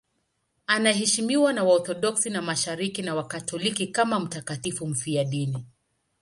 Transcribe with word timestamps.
Anaheshimiwa 0.67 1.53
na 1.53 1.63
Waorthodoksi 1.63 2.29
wa 2.29 2.41
Mashariki 2.41 3.01
na 3.01 3.15
Wakatoliki 3.15 3.87
kama 3.87 4.19
mtakatifu 4.19 4.87
mfiadini. 4.87 5.65